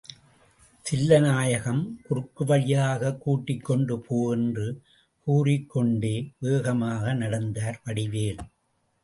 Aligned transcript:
தில்லைநாயகம், 0.85 1.83
குறுக்கு 2.03 2.45
வழியாகக் 2.45 3.21
கூட்டிக்கொண்டு 3.21 3.99
போ 3.99 4.31
என்று 4.31 4.81
கூறிக்கொண்டே 5.23 6.31
வேகமாக 6.39 7.13
நடந்தார் 7.13 7.81
வடிவேல். 7.85 8.37